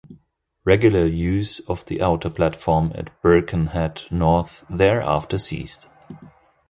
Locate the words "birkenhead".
3.21-4.01